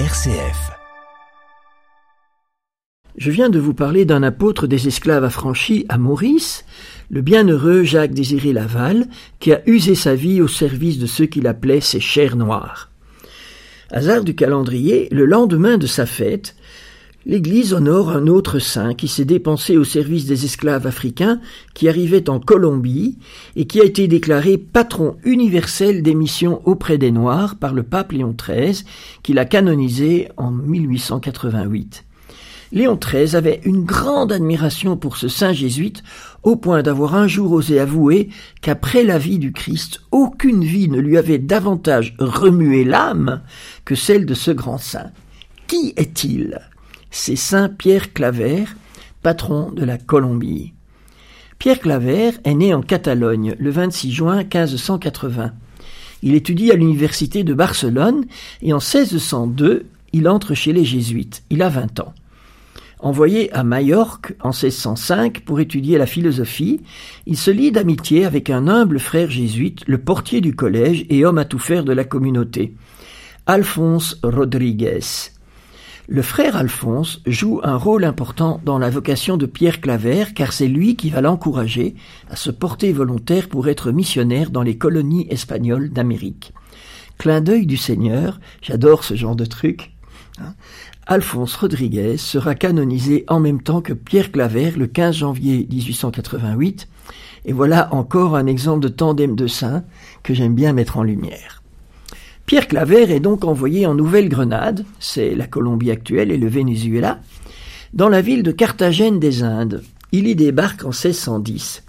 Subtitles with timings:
[0.00, 0.72] RCF.
[3.16, 6.64] Je viens de vous parler d'un apôtre des esclaves affranchis à Maurice,
[7.10, 9.06] le bienheureux Jacques-Désiré Laval,
[9.38, 12.90] qui a usé sa vie au service de ceux qu'il appelait ses chers noirs.
[13.92, 16.56] Hasard du calendrier, le lendemain de sa fête,
[17.26, 21.40] l'Église honore un autre saint qui s'est dépensé au service des esclaves africains
[21.72, 23.18] qui arrivaient en Colombie
[23.56, 28.12] et qui a été déclaré patron universel des missions auprès des Noirs par le pape
[28.12, 28.84] Léon XIII,
[29.22, 32.04] qui l'a canonisé en 1888.
[32.72, 36.02] Léon XIII avait une grande admiration pour ce saint jésuite,
[36.42, 40.98] au point d'avoir un jour osé avouer qu'après la vie du Christ, aucune vie ne
[40.98, 43.42] lui avait davantage remué l'âme
[43.84, 45.10] que celle de ce grand saint.
[45.68, 46.60] Qui est-il?
[47.14, 48.64] C'est Saint Pierre Claver,
[49.22, 50.72] patron de la Colombie.
[51.60, 55.52] Pierre Claver est né en Catalogne le 26 juin 1580.
[56.22, 58.24] Il étudie à l'université de Barcelone
[58.62, 61.44] et en 1602, il entre chez les jésuites.
[61.50, 62.14] Il a 20 ans.
[62.98, 66.80] Envoyé à Majorque en 1605 pour étudier la philosophie,
[67.26, 71.38] il se lie d'amitié avec un humble frère jésuite, le portier du collège et homme
[71.38, 72.74] à tout faire de la communauté,
[73.46, 75.33] Alphonse Rodriguez.
[76.06, 80.68] Le frère Alphonse joue un rôle important dans la vocation de Pierre Claver car c'est
[80.68, 81.94] lui qui va l'encourager
[82.28, 86.52] à se porter volontaire pour être missionnaire dans les colonies espagnoles d'Amérique.
[87.16, 89.92] Clin d'œil du Seigneur, j'adore ce genre de truc.
[90.38, 90.54] Hein.
[91.06, 96.86] Alphonse Rodriguez sera canonisé en même temps que Pierre Claver le 15 janvier 1888
[97.46, 99.84] et voilà encore un exemple de tandem de saints
[100.22, 101.63] que j'aime bien mettre en lumière.
[102.46, 107.20] Pierre Claver est donc envoyé en Nouvelle-Grenade, c'est la Colombie actuelle et le Venezuela,
[107.94, 109.82] dans la ville de Carthagène des Indes.
[110.12, 111.82] Il y débarque en 1610.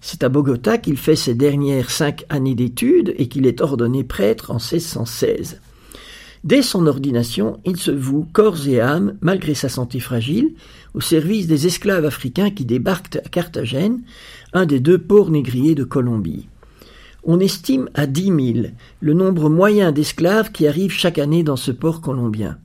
[0.00, 4.50] C'est à Bogota qu'il fait ses dernières cinq années d'études et qu'il est ordonné prêtre
[4.50, 5.60] en 1616.
[6.44, 10.54] Dès son ordination, il se voue corps et âme, malgré sa santé fragile,
[10.94, 14.00] au service des esclaves africains qui débarquent à Carthagène,
[14.54, 16.48] un des deux ports négriers de Colombie.
[17.22, 21.70] On estime à dix mille le nombre moyen d'esclaves qui arrivent chaque année dans ce
[21.70, 22.58] port colombien.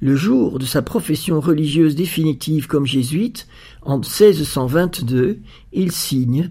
[0.00, 3.46] Le jour de sa profession religieuse définitive comme jésuite,
[3.82, 5.38] en 1622,
[5.72, 6.50] il signe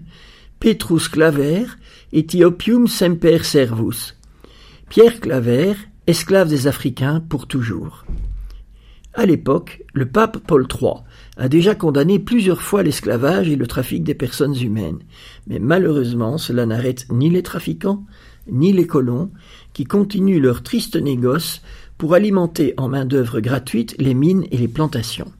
[0.58, 1.66] Petrus Claver,
[2.12, 4.16] Ethiopium semper servus.
[4.88, 5.74] Pierre Claver,
[6.06, 8.04] esclave des Africains pour toujours.
[9.18, 10.92] À l'époque, le pape Paul III
[11.38, 14.98] a déjà condamné plusieurs fois l'esclavage et le trafic des personnes humaines.
[15.46, 18.04] Mais malheureusement, cela n'arrête ni les trafiquants,
[18.46, 19.30] ni les colons,
[19.72, 21.62] qui continuent leur triste négoce
[21.96, 25.32] pour alimenter en main-d'œuvre gratuite les mines et les plantations.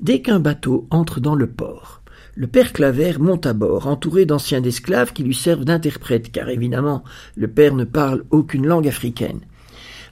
[0.00, 2.02] Dès qu'un bateau entre dans le port,
[2.34, 7.02] le père Claver monte à bord, entouré d'anciens esclaves qui lui servent d'interprète, car évidemment
[7.34, 9.40] le père ne parle aucune langue africaine.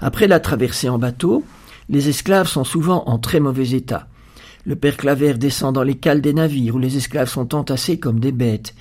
[0.00, 1.44] Après la traversée en bateau,
[1.88, 4.08] les esclaves sont souvent en très mauvais état.
[4.66, 8.20] Le père Claver descend dans les cales des navires où les esclaves sont entassés comme
[8.20, 8.74] des bêtes.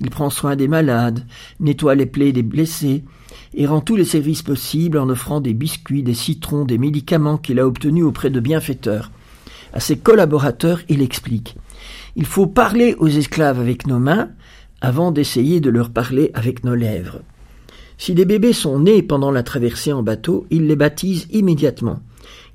[0.00, 1.26] Il prend soin des malades,
[1.60, 3.04] nettoie les plaies des blessés,
[3.52, 7.60] et rend tous les services possibles en offrant des biscuits, des citrons, des médicaments qu'il
[7.60, 9.10] a obtenus auprès de bienfaiteurs.
[9.72, 11.56] À ses collaborateurs, il explique
[12.16, 14.30] Il faut parler aux esclaves avec nos mains
[14.80, 17.20] avant d'essayer de leur parler avec nos lèvres.
[17.98, 22.00] Si des bébés sont nés pendant la traversée en bateau, il les baptise immédiatement.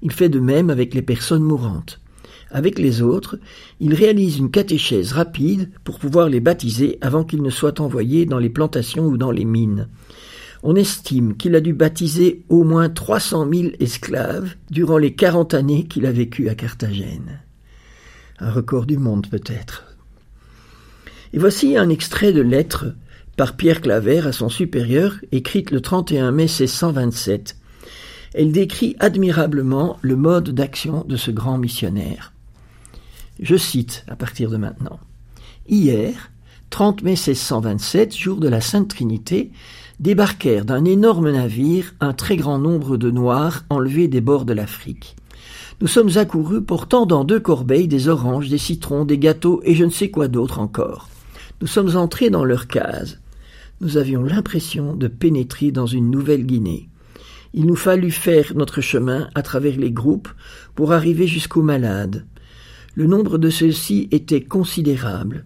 [0.02, 2.00] Il fait de même avec les personnes mourantes.
[2.52, 3.40] Avec les autres,
[3.80, 8.40] il réalise une catéchèse rapide pour pouvoir les baptiser avant qu'ils ne soient envoyés dans
[8.40, 9.88] les plantations ou dans les mines.
[10.64, 15.54] On estime qu'il a dû baptiser au moins trois cent mille esclaves durant les quarante
[15.54, 17.40] années qu'il a vécu à Carthagène.
[18.40, 19.96] Un record du monde peut-être.
[21.34, 22.88] Et voici un extrait de lettre
[23.38, 27.56] par Pierre Claver à son supérieur, écrite le 31 mai 1627.
[28.34, 32.34] Elle décrit admirablement le mode d'action de ce grand missionnaire.
[33.40, 35.00] Je cite à partir de maintenant.
[35.68, 36.32] Hier,
[36.70, 39.52] 30 mai 1627, jour de la Sainte Trinité,
[40.00, 45.16] débarquèrent d'un énorme navire un très grand nombre de Noirs enlevés des bords de l'Afrique.
[45.82, 49.86] Nous sommes accourus portant dans deux corbeilles des oranges, des citrons, des gâteaux et je
[49.86, 51.10] ne sais quoi d'autre encore.
[51.62, 53.20] Nous sommes entrés dans leur case.
[53.82, 56.90] Nous avions l'impression de pénétrer dans une nouvelle Guinée.
[57.54, 60.30] Il nous fallut faire notre chemin à travers les groupes
[60.76, 62.26] pour arriver jusqu'aux malades.
[62.96, 65.46] Le nombre de ceux-ci était considérable.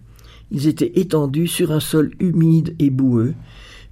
[0.50, 3.34] Ils étaient étendus sur un sol humide et boueux,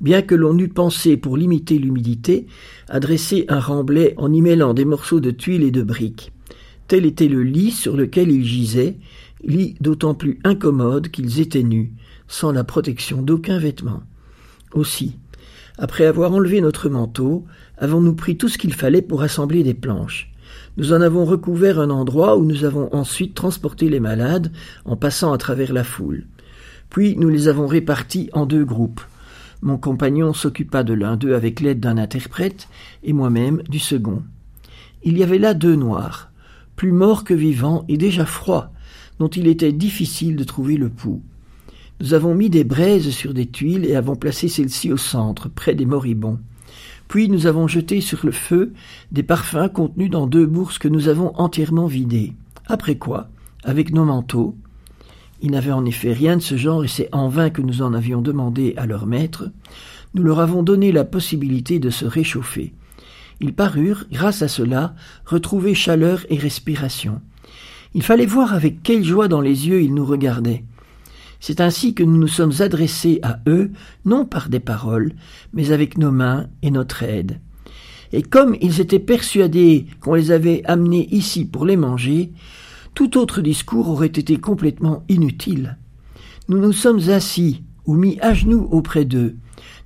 [0.01, 2.47] bien que l'on eût pensé, pour limiter l'humidité,
[2.89, 6.33] à dresser un remblai en y mêlant des morceaux de tuiles et de briques.
[6.89, 8.99] Tel était le lit sur lequel ils gisaient,
[9.43, 11.93] lit d'autant plus incommode qu'ils étaient nus,
[12.29, 14.03] sans la protection d'aucun vêtement.
[14.75, 15.17] Aussi,
[15.79, 17.47] Après avoir enlevé notre manteau,
[17.79, 20.33] avons-nous pris tout ce qu'il fallait pour assembler des planches.
[20.77, 24.53] Nous en avons recouvert un endroit où nous avons ensuite transporté les malades
[24.85, 26.27] en passant à travers la foule.
[26.91, 29.01] Puis nous les avons répartis en deux groupes.
[29.63, 32.69] Mon compagnon s'occupa de l'un d'eux avec l'aide d'un interprète
[33.03, 34.23] et moi-même du second.
[35.05, 36.31] Il y avait là deux noirs,
[36.77, 38.73] plus morts que vivants et déjà froids,
[39.19, 41.23] dont il était difficile de trouver le pouls.
[42.03, 45.77] Nous avons mis des braises sur des tuiles et avons placé celles-ci au centre, près
[45.77, 46.41] des moribonds.
[47.07, 48.73] Puis nous avons jeté sur le feu
[49.13, 52.33] des parfums contenus dans deux bourses que nous avons entièrement vidées.
[52.67, 53.29] Après quoi,
[53.63, 54.57] avec nos manteaux,
[55.43, 57.95] ils n'avaient en effet rien de ce genre et c'est en vain que nous en
[57.95, 59.53] avions demandé à leur maître,
[60.15, 62.73] nous leur avons donné la possibilité de se réchauffer.
[63.41, 67.21] Ils parurent, grâce à cela, retrouver chaleur et respiration.
[67.95, 70.65] Il fallait voir avec quelle joie dans les yeux ils nous regardaient.
[71.43, 73.73] C'est ainsi que nous nous sommes adressés à eux,
[74.05, 75.11] non par des paroles,
[75.53, 77.41] mais avec nos mains et notre aide.
[78.13, 82.31] Et comme ils étaient persuadés qu'on les avait amenés ici pour les manger,
[82.95, 85.79] tout autre discours aurait été complètement inutile.
[86.49, 89.35] Nous nous sommes assis ou mis à genoux auprès d'eux.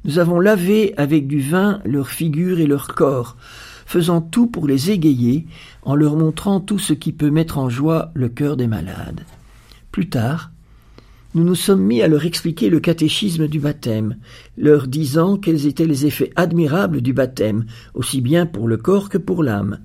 [0.05, 3.39] Nous avons lavé avec du vin leur figure et leur corps,
[3.87, 5.47] faisant tout pour les égayer,
[5.85, 9.25] en leur montrant tout ce qui peut mettre en joie le cœur des malades.
[9.91, 10.51] Plus tard,
[11.37, 14.17] nous nous sommes mis à leur expliquer le catéchisme du baptême,
[14.57, 19.19] leur disant quels étaient les effets admirables du baptême, aussi bien pour le corps que
[19.19, 19.81] pour l'âme.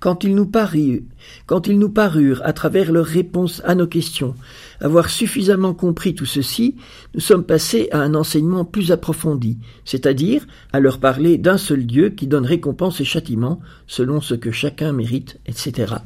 [0.00, 4.34] Quand ils nous parurent, à travers leurs réponses à nos questions,
[4.80, 6.76] avoir suffisamment compris tout ceci,
[7.12, 12.08] nous sommes passés à un enseignement plus approfondi, c'est-à-dire à leur parler d'un seul Dieu
[12.08, 15.96] qui donne récompense et châtiment selon ce que chacun mérite, etc.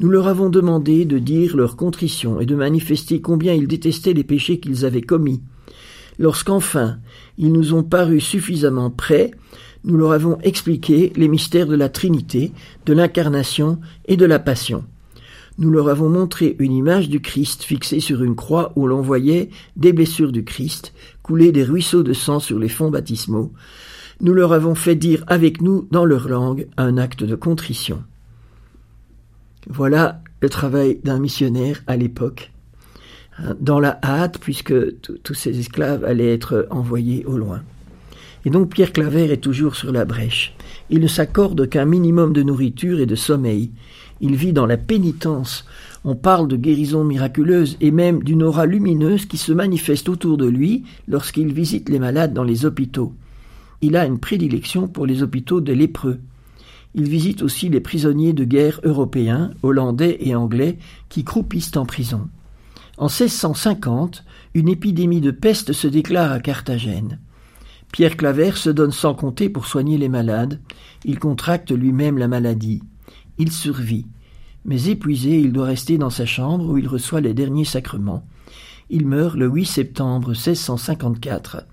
[0.00, 4.24] Nous leur avons demandé de dire leur contrition et de manifester combien ils détestaient les
[4.24, 5.40] péchés qu'ils avaient commis.
[6.18, 6.98] Lorsqu'enfin
[7.38, 9.30] ils nous ont paru suffisamment prêts,
[9.84, 12.52] nous leur avons expliqué les mystères de la Trinité,
[12.86, 14.84] de l'incarnation et de la Passion.
[15.58, 19.50] Nous leur avons montré une image du Christ fixée sur une croix où l'on voyait
[19.76, 20.92] des blessures du Christ,
[21.22, 23.52] couler des ruisseaux de sang sur les fonds baptismaux.
[24.20, 28.02] Nous leur avons fait dire avec nous, dans leur langue, un acte de contrition.
[29.68, 32.52] Voilà le travail d'un missionnaire à l'époque,
[33.60, 37.62] dans la hâte, puisque tous ces esclaves allaient être envoyés au loin.
[38.44, 40.54] Et donc Pierre Claver est toujours sur la brèche.
[40.90, 43.70] Il ne s'accorde qu'un minimum de nourriture et de sommeil.
[44.20, 45.64] Il vit dans la pénitence.
[46.04, 50.46] On parle de guérison miraculeuse et même d'une aura lumineuse qui se manifeste autour de
[50.46, 53.14] lui lorsqu'il visite les malades dans les hôpitaux.
[53.80, 56.18] Il a une prédilection pour les hôpitaux de lépreux.
[56.94, 62.28] Il visite aussi les prisonniers de guerre européens, hollandais et anglais qui croupissent en prison.
[62.98, 64.24] En 1650,
[64.54, 67.18] une épidémie de peste se déclare à Carthagène.
[67.92, 70.60] Pierre Claver se donne sans compter pour soigner les malades.
[71.04, 72.82] Il contracte lui-même la maladie.
[73.38, 74.06] Il survit.
[74.64, 78.24] Mais épuisé, il doit rester dans sa chambre où il reçoit les derniers sacrements.
[78.90, 81.66] Il meurt le 8 septembre 1654.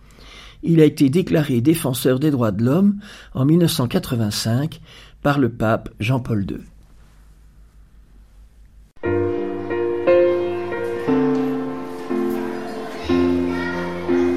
[0.63, 2.99] Il a été déclaré défenseur des droits de l'homme
[3.33, 4.79] en 1985
[5.21, 6.57] par le pape Jean-Paul II.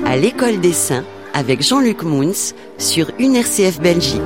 [0.07, 4.23] À l'école des saints, avec Jean-Luc Mouns sur UNRCF Belgique.